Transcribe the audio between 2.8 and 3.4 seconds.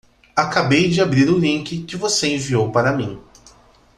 mim.